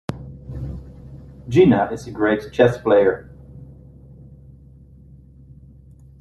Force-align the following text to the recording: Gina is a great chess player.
Gina 1.47 1.91
is 1.91 2.07
a 2.07 2.11
great 2.11 2.51
chess 2.51 2.75
player. 2.75 3.29